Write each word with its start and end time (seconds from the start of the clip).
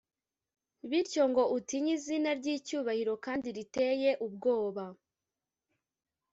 bityo 0.89 1.23
ngo 1.31 1.43
utinye 1.57 1.91
izina 1.97 2.29
ry’icyubahiro 2.39 3.13
kandi 3.25 3.47
riteye 3.55 4.11
ubwoba, 4.25 4.85